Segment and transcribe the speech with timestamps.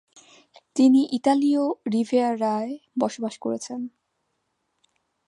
[0.75, 1.63] তিনি ইতালীয়
[1.93, 3.79] রিভিয়েরায় বসবাস করেছেন।